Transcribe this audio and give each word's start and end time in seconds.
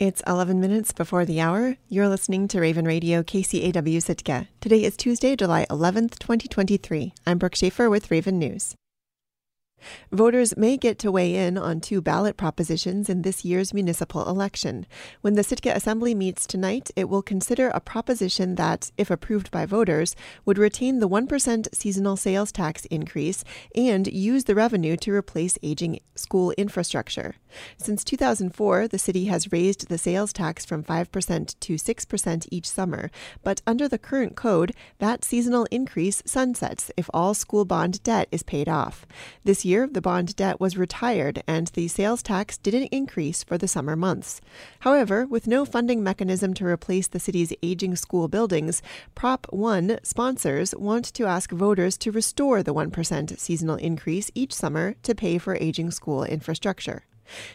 It's 0.00 0.22
11 0.26 0.62
minutes 0.62 0.92
before 0.92 1.26
the 1.26 1.42
hour. 1.42 1.76
You're 1.90 2.08
listening 2.08 2.48
to 2.48 2.60
Raven 2.62 2.86
Radio 2.86 3.22
KCAW 3.22 4.02
Sitka. 4.02 4.48
Today 4.58 4.82
is 4.82 4.96
Tuesday, 4.96 5.36
July 5.36 5.66
11th, 5.68 6.18
2023. 6.18 7.12
I'm 7.26 7.36
Brooke 7.36 7.54
Schaefer 7.54 7.90
with 7.90 8.10
Raven 8.10 8.38
News. 8.38 8.74
Voters 10.10 10.56
may 10.56 10.76
get 10.76 10.98
to 11.00 11.12
weigh 11.12 11.34
in 11.34 11.56
on 11.58 11.80
two 11.80 12.00
ballot 12.00 12.36
propositions 12.36 13.08
in 13.08 13.22
this 13.22 13.44
year's 13.44 13.74
municipal 13.74 14.26
election. 14.28 14.86
When 15.20 15.34
the 15.34 15.42
Sitka 15.42 15.70
Assembly 15.74 16.14
meets 16.14 16.46
tonight, 16.46 16.90
it 16.96 17.08
will 17.08 17.22
consider 17.22 17.68
a 17.68 17.80
proposition 17.80 18.54
that, 18.56 18.90
if 18.96 19.10
approved 19.10 19.50
by 19.50 19.66
voters, 19.66 20.16
would 20.44 20.58
retain 20.58 21.00
the 21.00 21.08
1% 21.08 21.74
seasonal 21.74 22.16
sales 22.16 22.52
tax 22.52 22.84
increase 22.86 23.44
and 23.74 24.06
use 24.06 24.44
the 24.44 24.54
revenue 24.54 24.96
to 24.98 25.12
replace 25.12 25.58
aging 25.62 26.00
school 26.14 26.52
infrastructure. 26.52 27.36
Since 27.76 28.04
2004, 28.04 28.88
the 28.88 28.98
city 28.98 29.26
has 29.26 29.52
raised 29.52 29.88
the 29.88 29.98
sales 29.98 30.32
tax 30.32 30.64
from 30.64 30.82
5% 30.82 31.58
to 31.60 31.74
6% 31.74 32.48
each 32.50 32.68
summer, 32.68 33.10
but 33.42 33.62
under 33.66 33.88
the 33.88 33.98
current 33.98 34.36
code, 34.36 34.74
that 34.98 35.24
seasonal 35.24 35.66
increase 35.70 36.22
sunsets 36.26 36.90
if 36.96 37.10
all 37.12 37.34
school 37.34 37.64
bond 37.64 38.02
debt 38.02 38.28
is 38.30 38.42
paid 38.42 38.68
off. 38.68 39.06
This 39.44 39.64
year, 39.64 39.86
the 39.86 40.00
bond 40.00 40.36
debt 40.36 40.60
was 40.60 40.76
retired 40.76 41.42
and 41.46 41.68
the 41.68 41.88
sales 41.88 42.22
tax 42.22 42.58
didn't 42.58 42.88
increase 42.92 43.42
for 43.42 43.58
the 43.58 43.68
summer 43.68 43.96
months. 43.96 44.40
However, 44.80 45.26
with 45.26 45.46
no 45.46 45.64
funding 45.64 46.02
mechanism 46.02 46.54
to 46.54 46.66
replace 46.66 47.08
the 47.08 47.20
city's 47.20 47.52
aging 47.62 47.96
school 47.96 48.28
buildings, 48.28 48.82
Prop 49.14 49.46
1 49.50 49.98
sponsors 50.02 50.74
want 50.74 51.04
to 51.14 51.26
ask 51.26 51.50
voters 51.50 51.96
to 51.98 52.10
restore 52.10 52.62
the 52.62 52.74
1% 52.74 53.38
seasonal 53.38 53.76
increase 53.76 54.30
each 54.34 54.52
summer 54.52 54.94
to 55.02 55.14
pay 55.14 55.38
for 55.38 55.56
aging 55.56 55.90
school 55.90 56.24
infrastructure. 56.24 57.04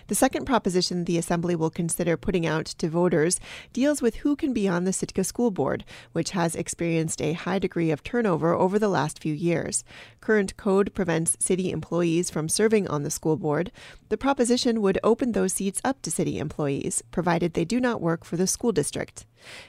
The 0.08 0.16
second 0.16 0.46
proposition 0.46 1.06
the 1.06 1.18
Assembly 1.18 1.56
will 1.56 1.70
consider 1.70 2.18
putting 2.18 2.46
out 2.46 2.66
to 2.66 2.90
voters 2.90 3.40
deals 3.74 4.02
with 4.02 4.18
who 4.18 4.36
can 4.36 4.54
be 4.54 4.68
on 4.68 4.84
the 4.84 4.94
Sitka 4.94 5.24
School 5.24 5.52
Board, 5.52 5.86
which 6.12 6.32
has 6.32 6.56
experienced 6.56 7.22
a 7.22 7.34
high 7.34 7.60
degree 7.60 7.92
of 7.92 8.04
turnover 8.04 8.54
over 8.54 8.80
the 8.80 8.90
last 8.90 9.22
few 9.22 9.34
years. 9.34 9.84
Current 10.22 10.58
code 10.58 10.94
prevents 10.94 11.38
city 11.40 11.72
employees 11.72 12.30
from 12.30 12.50
serving 12.50 12.88
on 12.88 13.04
the 13.04 13.12
school 13.12 13.38
board. 13.38 13.72
The 14.10 14.18
proposition 14.18 14.82
would 14.82 15.00
open 15.04 15.32
those 15.32 15.54
seats 15.54 15.82
up 15.84 16.02
to 16.04 16.12
city 16.12 16.40
employees, 16.40 17.04
provided 17.12 17.54
they 17.54 17.66
do 17.66 17.80
not 17.80 18.02
work 18.02 18.24
for 18.24 18.38
the 18.38 18.48
school 18.48 18.72
district. 18.72 19.26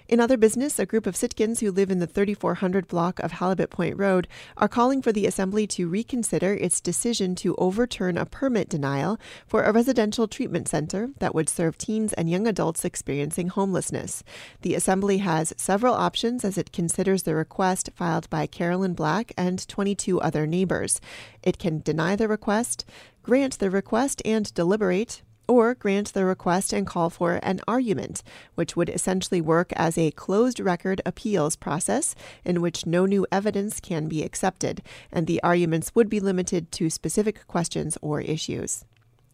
In 0.09 0.21
other 0.21 0.37
business, 0.37 0.79
a 0.79 0.87
group 0.87 1.07
of 1.07 1.15
Sitkans 1.15 1.61
who 1.61 1.71
live 1.71 1.91
in 1.91 1.99
the 1.99 2.07
3400 2.07 2.87
block 2.87 3.19
of 3.21 3.33
Halibut 3.33 3.71
Point 3.71 3.99
Road 3.99 4.29
are 4.57 4.69
calling 4.69 5.03
for 5.03 5.13
the 5.13 5.27
Assembly 5.27 5.67
to 5.69 5.89
reconsider 5.89 6.55
its 6.55 6.81
decision 6.81 7.35
to 7.37 7.55
overturn 7.57 8.17
a 8.17 8.27
permit 8.27 8.69
denial 8.69 9.19
for 9.47 9.63
a 9.63 9.73
residential 9.73 10.29
treatment 10.29 10.69
center 10.69 11.11
that 11.19 11.35
would 11.35 11.49
serve 11.49 11.79
teens 11.79 12.13
and 12.13 12.31
young 12.31 12.47
adults 12.47 12.85
experiencing 12.85 13.49
homelessness. 13.49 14.23
The 14.63 14.75
Assembly 14.75 15.19
has 15.19 15.53
several 15.57 15.95
options 15.95 16.45
as 16.45 16.57
it 16.57 16.73
considers 16.73 17.25
the 17.25 17.35
request 17.35 17.91
filed 17.95 18.31
by 18.31 18.47
Carolyn 18.47 18.95
Black 18.95 19.33
and 19.37 19.67
22 19.67 20.21
other 20.21 20.47
neighbors. 20.47 21.01
It 21.43 21.59
can 21.59 21.81
deny 21.81 22.17
the 22.17 22.29
request, 22.29 22.85
grant 23.23 23.59
the 23.59 23.71
request 23.71 24.23
and 24.25 24.53
deliberate, 24.55 25.23
or 25.49 25.75
grant 25.75 26.13
the 26.13 26.25
request 26.25 26.73
and 26.73 26.87
call 26.87 27.11
for 27.11 27.35
an 27.43 27.61
argument, 27.69 28.23
which 28.55 28.77
would 28.77 28.89
essentially 28.89 29.41
work 29.41 29.73
as 29.75 29.97
a 29.97 30.11
closed 30.13 30.61
record 30.61 31.01
appeals 31.07 31.57
process 31.57 32.15
in 32.45 32.61
which 32.61 32.87
no 32.87 33.07
new 33.07 33.27
evidence 33.31 33.81
can 33.81 34.09
be 34.09 34.23
accepted, 34.23 34.83
and 35.13 35.27
the 35.27 35.43
arguments 35.43 35.93
would 35.95 36.09
be 36.09 36.21
limited 36.21 36.71
to 36.73 36.91
specific 36.91 37.47
questions 37.47 37.97
or 38.03 38.21
issues. 38.21 38.85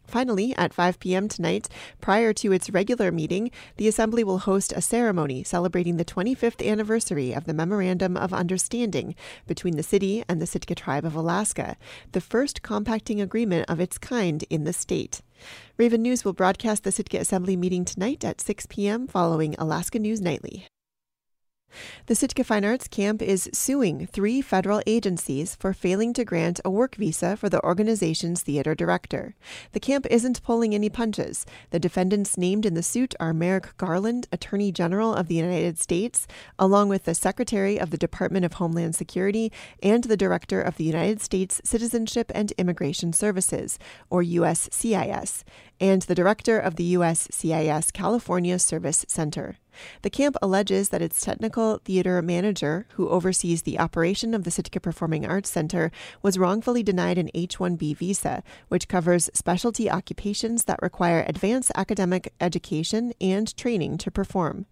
Finally, 0.07 0.55
at 0.57 0.75
5 0.75 0.99
p.m. 0.99 1.29
tonight, 1.29 1.69
prior 2.01 2.33
to 2.35 2.53
its 2.53 2.69
regular 2.69 3.11
meeting, 3.11 3.51
the 3.77 3.89
Assembly 3.89 4.23
will 4.23 4.41
host 4.41 4.73
a 4.73 4.83
ceremony 4.83 5.43
celebrating 5.43 5.97
the 5.97 6.05
25th 6.05 6.67
anniversary 6.67 7.33
of 7.33 7.45
the 7.45 7.55
Memorandum 7.55 8.17
of 8.17 8.33
Understanding 8.35 9.15
between 9.47 9.77
the 9.77 9.83
city 9.83 10.23
and 10.29 10.41
the 10.41 10.47
Sitka 10.47 10.75
Tribe 10.75 11.05
of 11.05 11.15
Alaska, 11.15 11.77
the 12.13 12.21
first 12.21 12.63
compacting 12.63 13.21
agreement 13.21 13.71
of 13.71 13.81
its 13.81 13.97
kind 13.97 14.45
in 14.51 14.65
the 14.65 14.73
state. 14.73 15.23
Raven 15.77 16.03
News 16.03 16.25
will 16.25 16.33
broadcast 16.33 16.85
the 16.85 16.93
Sitka 16.93 17.19
Assembly 17.19 17.57
meeting 17.57 17.85
tonight 17.85 18.25
at 18.25 18.41
6 18.41 18.67
p.m. 18.67 19.07
following 19.07 19.55
Alaska 19.59 19.99
News 19.99 20.21
Nightly. 20.21 20.67
The 22.07 22.15
Sitka 22.15 22.45
Fine 22.45 22.65
Arts 22.65 22.89
Camp 22.89 23.23
is 23.23 23.49
suing 23.53 24.07
three 24.07 24.41
federal 24.41 24.83
agencies 24.87 25.55
for 25.55 25.73
failing 25.73 26.13
to 26.15 26.25
grant 26.25 26.61
a 26.65 26.71
work 26.71 26.97
visa 26.97 27.37
for 27.37 27.49
the 27.49 27.63
organization's 27.63 28.43
theater 28.43 28.75
director. 28.75 29.35
The 29.73 29.81
camp 29.81 30.07
isn't 30.11 30.43
pulling 30.43 30.75
any 30.75 30.89
punches. 30.89 31.47
The 31.71 31.81
defendants 31.81 32.37
named 32.37 32.67
in 32.67 32.75
the 32.75 32.83
suit 32.83 33.15
are 33.21 33.33
Merrick 33.33 33.77
Garland, 33.77 34.29
Attorney 34.33 34.73
General 34.73 35.15
of 35.15 35.29
the 35.29 35.35
United 35.35 35.79
States, 35.79 36.27
along 36.59 36.89
with 36.89 37.05
the 37.05 37.15
Secretary 37.15 37.79
of 37.79 37.91
the 37.91 37.97
Department 37.97 38.45
of 38.45 38.55
Homeland 38.55 38.95
Security 38.95 39.53
and 39.83 40.05
the 40.05 40.17
Director 40.17 40.61
of 40.61 40.77
the 40.77 40.85
United 40.85 41.21
States 41.21 41.61
Citizenship 41.65 42.31
and 42.35 42.53
Immigration 42.53 43.13
Services, 43.13 43.79
or 44.11 44.23
USCIS, 44.23 45.45
and 45.81 46.03
the 46.03 46.15
Director 46.15 46.59
of 46.59 46.77
the 46.77 46.95
USCIS 46.95 47.93
California 47.93 48.59
Service 48.59 49.05
Center. 49.09 49.57
The 50.03 50.11
camp 50.11 50.37
alleges 50.43 50.89
that 50.91 51.03
its 51.03 51.21
technical 51.21 51.79
theater 51.85 52.21
manager, 52.23 52.87
who 52.93 53.09
oversees 53.09 53.63
the 53.63 53.79
operation 53.79 54.35
of 54.35 54.45
the 54.45 54.51
Sitka 54.51 54.81
Performing 54.81 55.27
Arts 55.27 55.51
Center, 55.51 55.91
was 56.23 56.39
wrongfully 56.39 56.83
denied 56.83 57.19
an 57.19 57.31
H 57.35 57.59
1B 57.59 57.97
visa, 57.97 58.43
which 58.69 58.89
covers 58.89 59.31
specialty 59.35 59.91
occupations 59.91 60.65
that 60.65 60.83
require 60.83 61.25
advanced 61.27 61.73
academic 61.75 62.33
education 62.41 63.13
and 63.21 63.57
training 63.57 63.99
to 63.99 64.11
perform. 64.11 64.67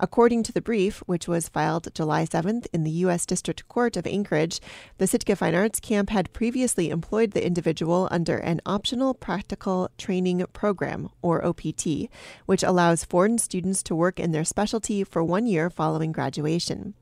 According 0.00 0.42
to 0.44 0.52
the 0.52 0.62
brief, 0.62 1.00
which 1.06 1.28
was 1.28 1.48
filed 1.48 1.92
July 1.94 2.24
7th 2.24 2.66
in 2.72 2.84
the 2.84 2.90
U.S. 3.02 3.26
District 3.26 3.66
Court 3.68 3.96
of 3.96 4.06
Anchorage, 4.06 4.60
the 4.98 5.06
Sitka 5.06 5.36
Fine 5.36 5.54
Arts 5.54 5.80
Camp 5.80 6.10
had 6.10 6.32
previously 6.32 6.90
employed 6.90 7.32
the 7.32 7.46
individual 7.46 8.08
under 8.10 8.36
an 8.38 8.60
optional 8.64 9.14
practical 9.14 9.90
training 9.98 10.44
program, 10.52 11.10
or 11.22 11.44
OPT, 11.44 12.08
which 12.46 12.62
allows 12.62 13.04
foreign 13.04 13.38
students 13.38 13.82
to 13.82 13.94
work 13.94 14.18
in 14.18 14.32
their 14.32 14.44
specialty 14.46 15.04
for 15.04 15.22
one 15.22 15.46
year 15.46 15.68
following 15.68 16.12
graduation. 16.12 16.94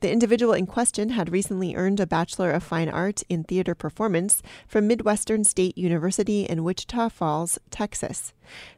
The 0.00 0.10
individual 0.10 0.52
in 0.52 0.66
question 0.66 1.10
had 1.10 1.32
recently 1.32 1.74
earned 1.74 2.00
a 2.00 2.06
Bachelor 2.06 2.50
of 2.50 2.62
Fine 2.62 2.88
Art 2.88 3.22
in 3.28 3.44
Theater 3.44 3.74
Performance 3.74 4.42
from 4.66 4.86
Midwestern 4.86 5.44
State 5.44 5.76
University 5.76 6.44
in 6.44 6.64
Wichita 6.64 7.08
Falls, 7.10 7.58
Texas. 7.70 8.32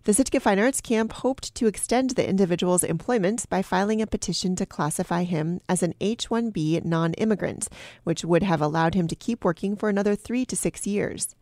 The 0.05 0.13
Sitka 0.13 0.41
Fine 0.41 0.59
Arts 0.59 0.81
Camp 0.81 1.13
hoped 1.13 1.55
to 1.55 1.67
extend 1.67 2.11
the 2.11 2.29
individual's 2.29 2.85
employment 2.85 3.49
by 3.49 3.63
filing 3.63 4.03
a 4.03 4.07
petition 4.07 4.55
to 4.57 4.67
classify 4.67 5.25
him 5.25 5.61
as 5.69 5.83
an 5.83 5.95
H 6.01 6.29
1B 6.29 6.85
non 6.85 7.15
immigrant, 7.15 7.69
which 8.05 8.25
would 8.25 8.43
have 8.43 8.61
allowed 8.61 8.95
him 8.95 9.09
to 9.09 9.17
keep 9.17 9.45
working 9.45 9.77
for 9.77 9.89
another 9.89 10.15
three 10.15 10.45
to 10.47 10.57
six 10.57 10.87
years. 10.87 11.35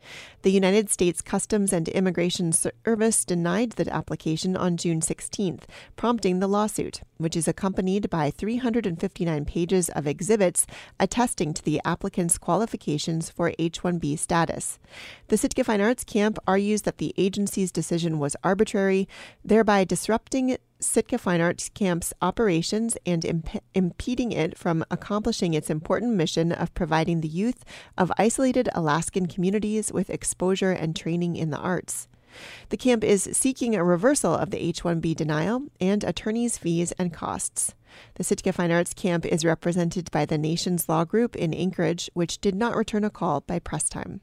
The 0.42 0.52
United 0.52 0.90
States 0.90 1.20
Customs 1.20 1.72
and 1.72 1.88
Immigration 1.88 2.52
Service 2.52 3.24
denied 3.24 3.72
the 3.72 3.92
application 3.92 4.56
on 4.56 4.76
June 4.76 5.00
16th, 5.00 5.62
prompting 5.96 6.38
the 6.38 6.46
lawsuit, 6.46 7.00
which 7.18 7.36
is 7.36 7.48
accompanied 7.48 8.10
by 8.10 8.30
359 8.30 9.44
pages 9.44 9.88
of 9.90 10.06
exhibits 10.06 10.66
attesting 11.00 11.52
to 11.54 11.64
the 11.64 11.80
applicant's 11.84 12.38
qualifications 12.38 13.30
for 13.30 13.52
H 13.58 13.82
1B 13.82 14.18
status. 14.18 14.78
The 15.28 15.36
Sitka 15.36 15.64
Fine 15.64 15.80
Arts 15.80 16.04
Camp 16.04 16.38
argues 16.46 16.82
that 16.82 16.98
the 16.98 17.14
agency's 17.16 17.72
decision 17.72 18.11
was 18.18 18.36
arbitrary, 18.42 19.08
thereby 19.44 19.84
disrupting 19.84 20.56
Sitka 20.80 21.18
Fine 21.18 21.40
Arts 21.40 21.68
Camp's 21.68 22.12
operations 22.20 22.96
and 23.06 23.24
imp- 23.24 23.62
impeding 23.74 24.32
it 24.32 24.58
from 24.58 24.84
accomplishing 24.90 25.54
its 25.54 25.70
important 25.70 26.14
mission 26.14 26.50
of 26.50 26.74
providing 26.74 27.20
the 27.20 27.28
youth 27.28 27.64
of 27.96 28.12
isolated 28.18 28.68
Alaskan 28.74 29.26
communities 29.26 29.92
with 29.92 30.10
exposure 30.10 30.72
and 30.72 30.96
training 30.96 31.36
in 31.36 31.50
the 31.50 31.58
arts. 31.58 32.08
The 32.70 32.76
camp 32.76 33.04
is 33.04 33.28
seeking 33.32 33.74
a 33.74 33.84
reversal 33.84 34.34
of 34.34 34.50
the 34.50 34.62
H 34.62 34.82
1B 34.82 35.14
denial 35.14 35.64
and 35.80 36.02
attorney's 36.02 36.58
fees 36.58 36.92
and 36.92 37.12
costs. 37.12 37.74
The 38.14 38.24
Sitka 38.24 38.52
Fine 38.52 38.72
Arts 38.72 38.94
Camp 38.94 39.26
is 39.26 39.44
represented 39.44 40.10
by 40.10 40.24
the 40.24 40.38
Nations 40.38 40.88
Law 40.88 41.04
Group 41.04 41.36
in 41.36 41.52
Anchorage, 41.52 42.10
which 42.14 42.40
did 42.40 42.54
not 42.54 42.74
return 42.74 43.04
a 43.04 43.10
call 43.10 43.42
by 43.42 43.58
press 43.58 43.88
time. 43.88 44.22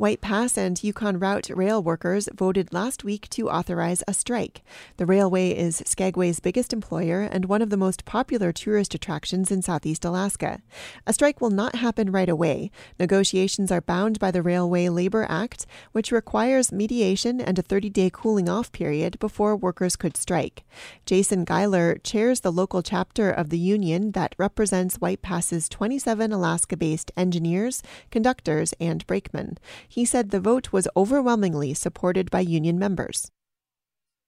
White 0.00 0.22
Pass 0.22 0.56
and 0.56 0.82
Yukon 0.82 1.18
Route 1.18 1.50
rail 1.50 1.82
workers 1.82 2.26
voted 2.34 2.72
last 2.72 3.04
week 3.04 3.28
to 3.28 3.50
authorize 3.50 4.02
a 4.08 4.14
strike. 4.14 4.62
The 4.96 5.04
railway 5.04 5.50
is 5.50 5.82
Skagway's 5.84 6.40
biggest 6.40 6.72
employer 6.72 7.20
and 7.20 7.44
one 7.44 7.60
of 7.60 7.68
the 7.68 7.76
most 7.76 8.06
popular 8.06 8.50
tourist 8.50 8.94
attractions 8.94 9.50
in 9.50 9.60
southeast 9.60 10.06
Alaska. 10.06 10.62
A 11.06 11.12
strike 11.12 11.42
will 11.42 11.50
not 11.50 11.74
happen 11.74 12.10
right 12.10 12.30
away. 12.30 12.70
Negotiations 12.98 13.70
are 13.70 13.82
bound 13.82 14.18
by 14.18 14.30
the 14.30 14.40
Railway 14.40 14.88
Labor 14.88 15.26
Act, 15.28 15.66
which 15.92 16.12
requires 16.12 16.72
mediation 16.72 17.38
and 17.38 17.58
a 17.58 17.62
30 17.62 17.90
day 17.90 18.10
cooling 18.10 18.48
off 18.48 18.72
period 18.72 19.18
before 19.18 19.54
workers 19.54 19.96
could 19.96 20.16
strike. 20.16 20.64
Jason 21.04 21.44
Geiler 21.44 21.98
chairs 21.98 22.40
the 22.40 22.50
local 22.50 22.82
chapter 22.82 23.30
of 23.30 23.50
the 23.50 23.58
union 23.58 24.12
that 24.12 24.34
represents 24.38 24.96
White 24.96 25.20
Pass's 25.20 25.68
27 25.68 26.32
Alaska 26.32 26.76
based 26.78 27.12
engineers, 27.18 27.82
conductors, 28.10 28.72
and 28.80 29.06
brakemen. 29.06 29.49
He 29.88 30.04
said 30.04 30.30
the 30.30 30.40
vote 30.40 30.72
was 30.72 30.86
overwhelmingly 30.96 31.74
supported 31.74 32.30
by 32.30 32.40
union 32.40 32.78
members. 32.78 33.30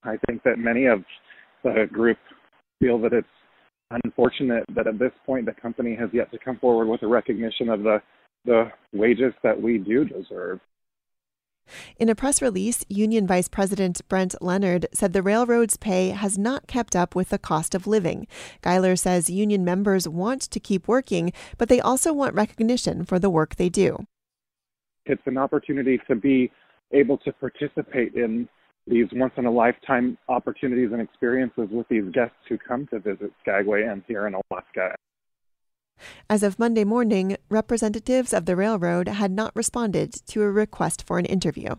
I 0.02 0.16
think 0.26 0.42
that 0.42 0.58
many 0.58 0.86
of 0.86 1.04
the 1.62 1.86
group 1.92 2.18
feel 2.80 2.98
that 3.02 3.12
it's 3.12 3.28
unfortunate 4.04 4.64
that 4.74 4.86
at 4.86 4.98
this 4.98 5.12
point 5.26 5.46
the 5.46 5.52
company 5.52 5.94
has 5.94 6.10
yet 6.12 6.30
to 6.32 6.38
come 6.38 6.56
forward 6.58 6.86
with 6.86 7.02
a 7.02 7.06
recognition 7.06 7.68
of 7.68 7.82
the 7.82 8.02
the 8.44 8.72
wages 8.92 9.32
that 9.44 9.60
we 9.60 9.78
do 9.78 10.04
deserve. 10.04 10.58
In 11.96 12.08
a 12.08 12.14
press 12.14 12.42
release, 12.42 12.84
Union 12.88 13.24
Vice 13.24 13.48
President 13.48 14.00
Brent 14.08 14.34
Leonard 14.42 14.86
said 14.92 15.12
the 15.12 15.22
railroad's 15.22 15.76
pay 15.76 16.08
has 16.08 16.36
not 16.36 16.66
kept 16.66 16.96
up 16.96 17.14
with 17.14 17.28
the 17.28 17.38
cost 17.38 17.74
of 17.74 17.86
living. 17.86 18.26
Geiler 18.62 18.96
says 18.96 19.30
union 19.30 19.64
members 19.64 20.08
want 20.08 20.42
to 20.42 20.58
keep 20.58 20.88
working, 20.88 21.32
but 21.58 21.68
they 21.68 21.80
also 21.80 22.12
want 22.12 22.34
recognition 22.34 23.04
for 23.04 23.20
the 23.20 23.30
work 23.30 23.54
they 23.54 23.68
do. 23.68 24.06
It's 25.06 25.22
an 25.26 25.38
opportunity 25.38 26.00
to 26.08 26.14
be 26.14 26.50
able 26.92 27.18
to 27.18 27.32
participate 27.32 28.14
in 28.14 28.48
these 28.86 29.06
once 29.12 29.32
in 29.36 29.46
a 29.46 29.50
lifetime 29.50 30.18
opportunities 30.28 30.90
and 30.92 31.00
experiences 31.00 31.68
with 31.70 31.86
these 31.88 32.04
guests 32.12 32.36
who 32.48 32.58
come 32.58 32.86
to 32.88 32.98
visit 32.98 33.32
Skagway 33.40 33.84
and 33.84 34.02
here 34.08 34.26
in 34.26 34.34
Alaska. 34.34 34.94
As 36.28 36.42
of 36.42 36.58
Monday 36.58 36.84
morning, 36.84 37.36
representatives 37.48 38.32
of 38.32 38.46
the 38.46 38.56
railroad 38.56 39.08
had 39.08 39.30
not 39.30 39.54
responded 39.54 40.12
to 40.26 40.42
a 40.42 40.50
request 40.50 41.06
for 41.06 41.18
an 41.18 41.26
interview. 41.26 41.76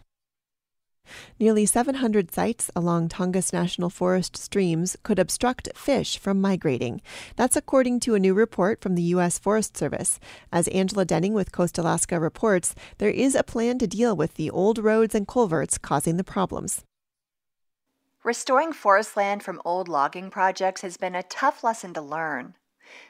Nearly 1.39 1.65
700 1.65 2.31
sites 2.31 2.71
along 2.75 3.09
Tongass 3.09 3.51
National 3.51 3.89
Forest 3.89 4.37
streams 4.37 4.95
could 5.03 5.19
obstruct 5.19 5.69
fish 5.75 6.17
from 6.17 6.39
migrating. 6.39 7.01
That's 7.35 7.55
according 7.55 7.99
to 8.01 8.15
a 8.15 8.19
new 8.19 8.33
report 8.33 8.81
from 8.81 8.95
the 8.95 9.01
U.S. 9.13 9.39
Forest 9.39 9.75
Service. 9.77 10.19
As 10.51 10.67
Angela 10.69 11.05
Denning 11.05 11.33
with 11.33 11.51
Coast 11.51 11.77
Alaska 11.77 12.19
reports, 12.19 12.75
there 12.97 13.09
is 13.09 13.35
a 13.35 13.43
plan 13.43 13.79
to 13.79 13.87
deal 13.87 14.15
with 14.15 14.35
the 14.35 14.49
old 14.49 14.77
roads 14.77 15.15
and 15.15 15.27
culverts 15.27 15.77
causing 15.77 16.17
the 16.17 16.23
problems. 16.23 16.83
Restoring 18.23 18.71
forest 18.71 19.17
land 19.17 19.43
from 19.43 19.61
old 19.65 19.89
logging 19.89 20.29
projects 20.29 20.81
has 20.81 20.95
been 20.95 21.13
a 21.13 21.23
tough 21.23 21.61
lesson 21.61 21.93
to 21.93 22.01
learn. 22.01 22.55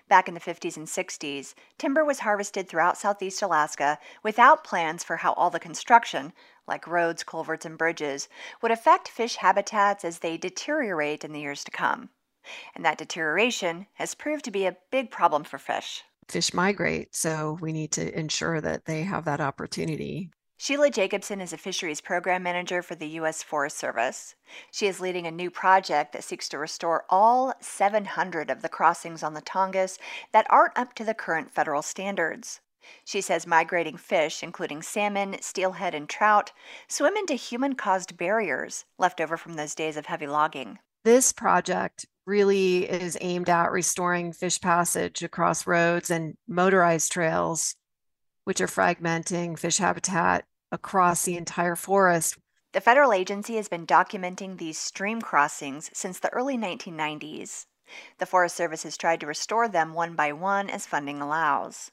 Back 0.08 0.28
in 0.28 0.34
the 0.34 0.40
50s 0.40 0.78
and 0.78 0.88
60s, 0.88 1.54
timber 1.78 2.06
was 2.06 2.20
harvested 2.20 2.68
throughout 2.68 2.98
southeast 2.98 3.42
Alaska 3.42 4.00
without 4.24 4.64
plans 4.64 5.04
for 5.04 5.18
how 5.18 5.34
all 5.34 5.50
the 5.50 5.60
construction, 5.60 6.34
like 6.68 6.88
roads, 6.88 7.24
culverts, 7.24 7.66
and 7.66 7.78
bridges, 7.78 8.30
would 8.62 8.72
affect 8.72 9.08
fish 9.08 9.38
habitats 9.38 10.06
as 10.06 10.20
they 10.20 10.38
deteriorate 10.38 11.24
in 11.24 11.34
the 11.34 11.42
years 11.42 11.64
to 11.64 11.72
come. 11.72 12.10
And 12.76 12.84
that 12.86 12.98
deterioration 12.98 13.88
has 13.94 14.16
proved 14.16 14.46
to 14.46 14.52
be 14.52 14.66
a 14.66 14.78
big 14.92 15.12
problem 15.12 15.44
for 15.44 15.58
fish. 15.58 16.04
Fish 16.28 16.54
migrate, 16.54 17.16
so 17.16 17.58
we 17.62 17.74
need 17.74 17.92
to 17.94 18.18
ensure 18.18 18.62
that 18.62 18.86
they 18.86 19.04
have 19.04 19.26
that 19.26 19.42
opportunity. 19.42 20.30
Sheila 20.58 20.90
Jacobson 20.90 21.42
is 21.42 21.52
a 21.52 21.58
fisheries 21.58 22.00
program 22.00 22.44
manager 22.44 22.82
for 22.82 22.96
the 22.96 23.08
U.S. 23.20 23.44
Forest 23.44 23.78
Service. 23.78 24.36
She 24.72 24.88
is 24.88 25.02
leading 25.02 25.28
a 25.28 25.32
new 25.32 25.52
project 25.52 26.14
that 26.14 26.24
seeks 26.24 26.48
to 26.50 26.58
restore 26.58 27.04
all 27.10 27.54
700 27.60 28.50
of 28.50 28.62
the 28.62 28.70
crossings 28.70 29.24
on 29.24 29.34
the 29.34 29.42
Tongass 29.42 29.98
that 30.32 30.48
aren't 30.50 30.78
up 30.78 30.94
to 30.94 31.04
the 31.04 31.14
current 31.14 31.52
federal 31.52 31.82
standards. 31.82 32.62
She 33.06 33.22
says 33.22 33.48
migrating 33.48 33.98
fish, 33.98 34.44
including 34.44 34.82
salmon, 34.82 35.38
steelhead, 35.42 35.96
and 35.96 36.10
trout, 36.10 36.52
swim 36.88 37.16
into 37.16 37.36
human 37.36 37.76
caused 37.76 38.18
barriers 38.18 38.86
left 38.98 39.22
over 39.22 39.38
from 39.38 39.54
those 39.54 39.76
days 39.76 39.98
of 39.98 40.06
heavy 40.06 40.28
logging. 40.28 40.80
This 41.04 41.34
project 41.34 42.06
really 42.26 42.90
is 42.90 43.18
aimed 43.20 43.50
at 43.50 43.72
restoring 43.72 44.32
fish 44.32 44.62
passage 44.62 45.24
across 45.24 45.68
roads 45.68 46.10
and 46.10 46.38
motorized 46.48 47.12
trails, 47.12 47.76
which 48.46 48.62
are 48.62 48.68
fragmenting 48.68 49.58
fish 49.60 49.78
habitat 49.78 50.46
across 50.72 51.24
the 51.24 51.38
entire 51.38 51.76
forest. 51.76 52.38
The 52.74 52.82
federal 52.82 53.14
agency 53.14 53.58
has 53.58 53.68
been 53.68 53.86
documenting 53.86 54.58
these 54.58 54.80
stream 54.80 55.22
crossings 55.22 55.92
since 55.94 56.20
the 56.20 56.30
early 56.34 56.58
1990s. 56.58 57.66
The 58.18 58.26
Forest 58.26 58.56
Service 58.56 58.84
has 58.84 58.98
tried 58.98 59.20
to 59.20 59.28
restore 59.28 59.68
them 59.68 59.94
one 59.94 60.16
by 60.16 60.32
one 60.32 60.70
as 60.70 60.88
funding 60.88 61.22
allows. 61.22 61.92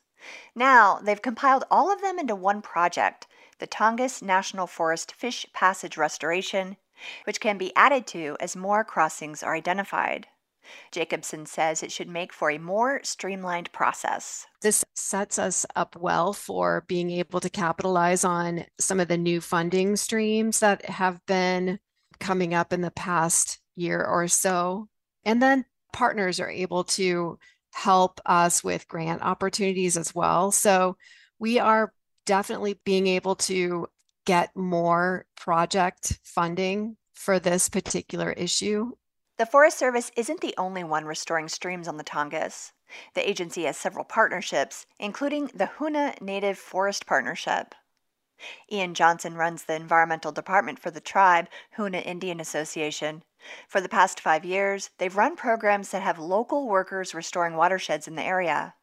Now, 0.55 0.99
they've 1.03 1.21
compiled 1.21 1.65
all 1.71 1.93
of 1.93 2.01
them 2.01 2.19
into 2.19 2.35
one 2.35 2.63
project, 2.63 3.27
the 3.59 3.67
Tongass 3.67 4.23
National 4.23 4.67
Forest 4.67 5.13
Fish 5.13 5.47
Passage 5.53 5.97
Restoration, 5.97 6.77
which 7.25 7.41
can 7.41 7.59
be 7.59 7.75
added 7.77 8.07
to 8.09 8.37
as 8.41 8.57
more 8.57 8.85
crossings 8.85 9.43
are 9.43 9.55
identified. 9.55 10.27
Jacobson 10.93 11.47
says 11.47 11.83
it 11.83 11.91
should 11.91 12.09
make 12.09 12.33
for 12.33 12.51
a 12.51 12.59
more 12.59 13.01
streamlined 13.03 13.73
process. 13.73 14.47
This 14.63 14.85
sets 14.95 15.39
us 15.39 15.67
up 15.75 15.97
well 15.97 16.33
for 16.33 16.85
being 16.87 17.11
able 17.11 17.41
to 17.41 17.51
capitalize 17.51 18.25
on 18.25 18.67
some 18.79 19.01
of 19.01 19.09
the 19.09 19.19
new 19.19 19.41
funding 19.41 19.97
streams 19.97 20.61
that 20.61 20.85
have 20.87 21.25
been 21.27 21.81
coming 22.19 22.55
up 22.55 22.73
in 22.73 22.83
the 22.83 22.91
past 22.91 23.59
year 23.75 24.05
or 24.05 24.29
so. 24.29 24.89
And 25.25 25.43
then 25.43 25.65
partners 25.93 26.39
are 26.39 26.51
able 26.51 26.85
to 26.85 27.39
help 27.73 28.21
us 28.27 28.63
with 28.65 28.89
grant 28.89 29.23
opportunities 29.23 29.97
as 29.97 30.15
well. 30.15 30.51
So 30.53 30.97
we 31.39 31.59
are 31.59 31.93
definitely 32.27 32.81
being 32.85 33.07
able 33.07 33.37
to 33.37 33.87
get 34.27 34.55
more 34.55 35.27
project 35.37 36.19
funding 36.23 36.97
for 37.15 37.39
this 37.39 37.69
particular 37.69 38.33
issue 38.33 38.93
the 39.41 39.47
Forest 39.47 39.79
Service 39.79 40.11
isn't 40.19 40.43
the 40.43 40.55
only 40.59 40.85
one 40.85 41.07
restoring 41.07 41.49
streams 41.49 41.89
on 41.89 41.97
the 41.97 42.05
Tongass. 42.05 42.73
The 43.15 43.27
agency 43.27 43.63
has 43.63 43.79
several 43.79 44.05
partnerships, 44.05 44.85
including 44.99 45.47
the 45.55 45.71
Hoonah 45.79 46.21
Native 46.21 46.59
Forest 46.59 47.07
Partnership. 47.07 47.75
Ian 48.71 48.93
Johnson 48.93 49.37
runs 49.37 49.65
the 49.65 49.77
environmental 49.77 50.31
department 50.31 50.79
for 50.79 50.91
the 50.91 51.01
tribe, 51.01 51.49
Hoonah 51.79 52.05
Indian 52.05 52.39
Association. 52.39 53.23
For 53.69 53.81
the 53.81 53.89
past 53.89 54.21
five 54.21 54.45
years, 54.45 54.91
they've 54.99 55.17
run 55.17 55.37
programs 55.37 55.91
that 55.91 56.03
have 56.03 56.19
local 56.19 56.69
workers 56.69 57.15
restoring 57.15 57.57
watersheds 57.57 58.07
in 58.07 58.15
the 58.15 58.23
area. 58.23 58.75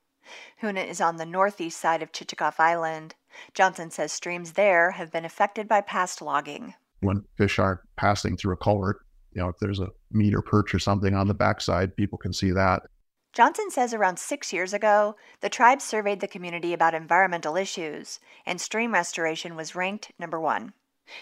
Hoonah 0.62 0.88
is 0.88 1.00
on 1.02 1.18
the 1.18 1.26
northeast 1.26 1.80
side 1.80 2.02
of 2.02 2.12
Chichagof 2.12 2.60
Island. 2.60 3.16
Johnson 3.54 3.92
says 3.92 4.12
streams 4.12 4.54
there 4.54 4.92
have 4.92 5.12
been 5.12 5.26
affected 5.26 5.68
by 5.68 5.82
past 5.82 6.22
logging. 6.22 6.74
When 7.02 7.24
fish 7.38 7.60
aren't 7.60 7.82
passing 7.96 8.36
through 8.36 8.54
a 8.54 8.58
culvert, 8.58 9.06
you 9.34 9.42
know, 9.42 9.50
if 9.50 9.58
there's 9.60 9.80
a 9.80 9.90
meter 10.12 10.42
perch 10.42 10.74
or 10.74 10.80
something 10.80 11.14
on 11.14 11.28
the 11.28 11.34
backside, 11.34 11.96
people 11.96 12.18
can 12.18 12.34
see 12.34 12.52
that. 12.52 12.84
Johnson 13.34 13.70
says 13.70 13.94
around 13.94 14.18
six 14.18 14.52
years 14.52 14.74
ago, 14.74 15.16
the 15.42 15.50
tribe 15.50 15.80
surveyed 15.80 16.22
the 16.22 16.28
community 16.28 16.74
about 16.74 16.96
environmental 16.96 17.56
issues, 17.56 18.20
and 18.48 18.60
stream 18.60 18.94
restoration 18.94 19.56
was 19.56 19.76
ranked 19.76 20.12
number 20.18 20.40
one. 20.40 20.74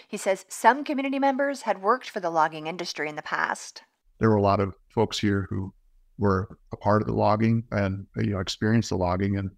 He 0.08 0.16
says 0.16 0.44
some 0.48 0.84
community 0.84 1.18
members 1.18 1.62
had 1.62 1.82
worked 1.82 2.10
for 2.10 2.20
the 2.20 2.30
logging 2.30 2.66
industry 2.66 3.08
in 3.08 3.16
the 3.16 3.22
past. 3.22 3.82
There 4.18 4.30
were 4.30 4.36
a 4.36 4.42
lot 4.42 4.60
of 4.60 4.74
folks 4.88 5.18
here 5.18 5.46
who 5.50 5.72
were 6.18 6.58
a 6.72 6.76
part 6.76 7.02
of 7.02 7.08
the 7.08 7.14
logging 7.14 7.64
and 7.70 8.06
you 8.16 8.30
know 8.30 8.40
experienced 8.40 8.90
the 8.90 8.96
logging, 8.96 9.36
and 9.36 9.50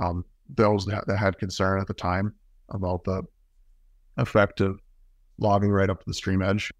um, 0.00 0.24
those 0.48 0.84
that, 0.86 1.06
that 1.06 1.16
had 1.16 1.38
concern 1.38 1.80
at 1.80 1.86
the 1.86 1.94
time 1.94 2.34
about 2.68 3.04
the 3.04 3.22
effect 4.16 4.60
of 4.60 4.80
logging 5.38 5.70
right 5.70 5.90
up 5.90 6.00
to 6.00 6.06
the 6.06 6.14
stream 6.14 6.42
edge. 6.42 6.70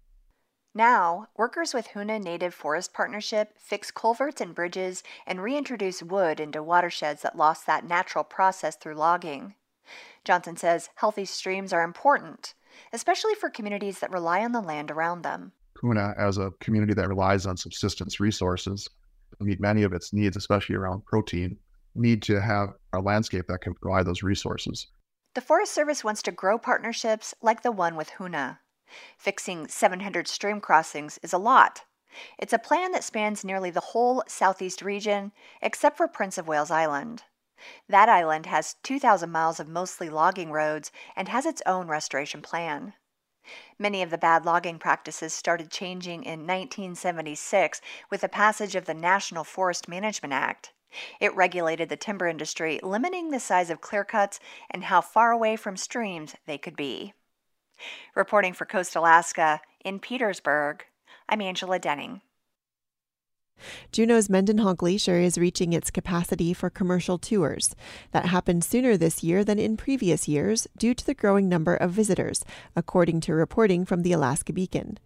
Now, 0.75 1.27
workers 1.37 1.73
with 1.73 1.89
Hoonah 1.89 2.23
Native 2.23 2.53
Forest 2.53 2.93
Partnership 2.93 3.53
fix 3.59 3.91
culverts 3.91 4.41
and 4.41 4.55
bridges 4.55 5.03
and 5.27 5.41
reintroduce 5.41 6.01
wood 6.01 6.39
into 6.39 6.63
watersheds 6.63 7.21
that 7.21 7.37
lost 7.37 7.67
that 7.67 7.87
natural 7.87 8.23
process 8.23 8.75
through 8.75 8.95
logging. 8.95 9.53
Johnson 10.23 10.55
says 10.55 10.89
healthy 10.95 11.25
streams 11.25 11.73
are 11.73 11.83
important, 11.83 12.55
especially 12.91 13.35
for 13.35 13.49
communities 13.49 13.99
that 13.99 14.11
rely 14.11 14.43
on 14.43 14.51
the 14.51 14.61
land 14.61 14.91
around 14.91 15.21
them. 15.23 15.51
Hoonah, 15.81 16.17
as 16.17 16.37
a 16.37 16.51
community 16.59 16.93
that 16.93 17.07
relies 17.07 17.45
on 17.45 17.57
subsistence 17.57 18.19
resources 18.19 18.87
to 19.37 19.43
meet 19.43 19.59
many 19.59 19.83
of 19.83 19.93
its 19.93 20.13
needs, 20.13 20.37
especially 20.37 20.75
around 20.75 21.05
protein, 21.05 21.57
need 21.95 22.21
to 22.23 22.41
have 22.41 22.69
a 22.93 22.99
landscape 22.99 23.47
that 23.47 23.61
can 23.61 23.73
provide 23.75 24.05
those 24.05 24.23
resources. 24.23 24.87
The 25.35 25.41
Forest 25.41 25.73
Service 25.73 26.03
wants 26.03 26.21
to 26.23 26.31
grow 26.31 26.57
partnerships 26.57 27.33
like 27.41 27.63
the 27.63 27.71
one 27.71 27.95
with 27.95 28.11
Hoonah. 28.11 28.59
Fixing 29.17 29.67
700 29.67 30.27
stream 30.27 30.61
crossings 30.61 31.19
is 31.23 31.33
a 31.33 31.37
lot. 31.37 31.81
It's 32.37 32.53
a 32.53 32.59
plan 32.59 32.91
that 32.91 33.03
spans 33.03 33.43
nearly 33.43 33.71
the 33.71 33.79
whole 33.79 34.23
southeast 34.27 34.83
region, 34.83 35.31
except 35.61 35.97
for 35.97 36.07
Prince 36.07 36.37
of 36.37 36.47
Wales 36.47 36.69
Island. 36.69 37.23
That 37.87 38.09
island 38.09 38.45
has 38.45 38.75
2,000 38.83 39.31
miles 39.31 39.59
of 39.59 39.67
mostly 39.67 40.09
logging 40.09 40.51
roads 40.51 40.91
and 41.15 41.29
has 41.29 41.45
its 41.45 41.61
own 41.65 41.87
restoration 41.87 42.41
plan. 42.41 42.93
Many 43.77 44.01
of 44.01 44.09
the 44.09 44.17
bad 44.17 44.45
logging 44.45 44.79
practices 44.79 45.33
started 45.33 45.69
changing 45.69 46.23
in 46.23 46.47
1976 46.47 47.81
with 48.09 48.21
the 48.21 48.29
passage 48.29 48.75
of 48.75 48.85
the 48.85 48.93
National 48.93 49.43
Forest 49.43 49.87
Management 49.87 50.33
Act. 50.33 50.71
It 51.19 51.35
regulated 51.35 51.89
the 51.89 51.97
timber 51.97 52.27
industry, 52.27 52.79
limiting 52.83 53.31
the 53.31 53.39
size 53.39 53.69
of 53.69 53.81
clear 53.81 54.03
cuts 54.03 54.39
and 54.69 54.85
how 54.85 55.01
far 55.01 55.31
away 55.31 55.55
from 55.55 55.75
streams 55.75 56.35
they 56.45 56.57
could 56.57 56.75
be. 56.75 57.13
Reporting 58.15 58.53
for 58.53 58.65
Coast 58.65 58.95
Alaska 58.95 59.61
in 59.83 59.99
Petersburg, 59.99 60.85
I'm 61.27 61.41
Angela 61.41 61.79
Denning. 61.79 62.21
Juneau's 63.91 64.29
Mendenhall 64.29 64.73
Glacier 64.73 65.19
is 65.19 65.37
reaching 65.37 65.73
its 65.73 65.91
capacity 65.91 66.53
for 66.53 66.69
commercial 66.69 67.17
tours. 67.17 67.75
That 68.11 68.27
happened 68.27 68.63
sooner 68.63 68.97
this 68.97 69.23
year 69.23 69.43
than 69.43 69.59
in 69.59 69.77
previous 69.77 70.27
years 70.27 70.67
due 70.77 70.93
to 70.93 71.05
the 71.05 71.13
growing 71.13 71.49
number 71.49 71.75
of 71.75 71.91
visitors, 71.91 72.43
according 72.75 73.21
to 73.21 73.33
reporting 73.33 73.85
from 73.85 74.01
the 74.01 74.13
Alaska 74.13 74.53
Beacon. 74.53 74.97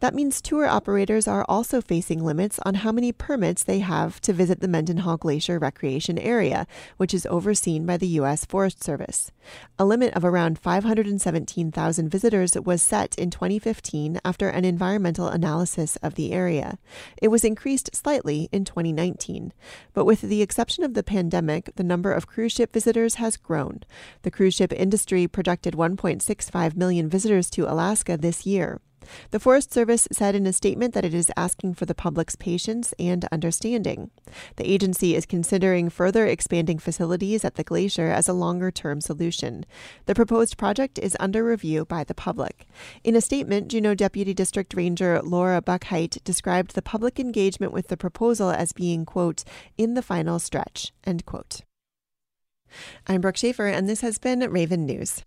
That 0.00 0.14
means 0.14 0.40
tour 0.40 0.66
operators 0.66 1.26
are 1.26 1.44
also 1.48 1.80
facing 1.80 2.22
limits 2.22 2.58
on 2.64 2.74
how 2.76 2.92
many 2.92 3.12
permits 3.12 3.64
they 3.64 3.78
have 3.78 4.20
to 4.22 4.32
visit 4.32 4.60
the 4.60 4.68
Mendenhall 4.68 5.16
Glacier 5.16 5.58
Recreation 5.58 6.18
Area, 6.18 6.66
which 6.96 7.14
is 7.14 7.26
overseen 7.26 7.86
by 7.86 7.96
the 7.96 8.08
U.S. 8.08 8.44
Forest 8.44 8.84
Service. 8.84 9.32
A 9.78 9.84
limit 9.84 10.12
of 10.14 10.24
around 10.24 10.58
517,000 10.58 12.08
visitors 12.08 12.54
was 12.54 12.82
set 12.82 13.14
in 13.16 13.30
2015 13.30 14.20
after 14.24 14.48
an 14.48 14.64
environmental 14.64 15.28
analysis 15.28 15.96
of 15.96 16.14
the 16.14 16.32
area. 16.32 16.78
It 17.22 17.28
was 17.28 17.44
increased 17.44 17.94
slightly 18.06 18.48
in 18.52 18.64
2019. 18.64 19.52
But 19.92 20.04
with 20.04 20.20
the 20.20 20.40
exception 20.40 20.84
of 20.84 20.94
the 20.94 21.02
pandemic, 21.02 21.74
the 21.74 21.82
number 21.82 22.12
of 22.12 22.28
cruise 22.28 22.52
ship 22.52 22.72
visitors 22.72 23.16
has 23.16 23.36
grown. 23.36 23.80
The 24.22 24.30
cruise 24.30 24.54
ship 24.54 24.72
industry 24.72 25.26
projected 25.26 25.74
1.65 25.74 26.76
million 26.76 27.08
visitors 27.08 27.50
to 27.50 27.68
Alaska 27.68 28.16
this 28.16 28.46
year. 28.46 28.80
The 29.30 29.40
Forest 29.40 29.72
Service 29.72 30.08
said 30.12 30.34
in 30.34 30.46
a 30.46 30.52
statement 30.52 30.94
that 30.94 31.04
it 31.04 31.14
is 31.14 31.30
asking 31.36 31.74
for 31.74 31.86
the 31.86 31.94
public's 31.94 32.36
patience 32.36 32.94
and 32.98 33.26
understanding. 33.32 34.10
The 34.56 34.70
agency 34.70 35.14
is 35.14 35.26
considering 35.26 35.90
further 35.90 36.26
expanding 36.26 36.78
facilities 36.78 37.44
at 37.44 37.54
the 37.54 37.64
glacier 37.64 38.08
as 38.08 38.28
a 38.28 38.32
longer 38.32 38.70
term 38.70 39.00
solution. 39.00 39.64
The 40.06 40.14
proposed 40.14 40.56
project 40.56 40.98
is 40.98 41.16
under 41.20 41.44
review 41.44 41.84
by 41.84 42.04
the 42.04 42.14
public. 42.14 42.66
In 43.04 43.16
a 43.16 43.20
statement, 43.20 43.68
Juneau 43.68 43.94
Deputy 43.94 44.34
District 44.34 44.72
Ranger 44.74 45.20
Laura 45.22 45.60
Buckheit 45.60 46.22
described 46.24 46.74
the 46.74 46.82
public 46.82 47.20
engagement 47.20 47.72
with 47.72 47.88
the 47.88 47.96
proposal 47.96 48.50
as 48.50 48.72
being, 48.72 49.04
quote, 49.04 49.44
in 49.76 49.94
the 49.94 50.02
final 50.02 50.38
stretch, 50.38 50.92
end 51.04 51.26
quote. 51.26 51.62
I'm 53.06 53.20
Brooke 53.20 53.36
Schaefer, 53.36 53.66
and 53.66 53.88
this 53.88 54.00
has 54.00 54.18
been 54.18 54.40
Raven 54.40 54.86
News. 54.86 55.22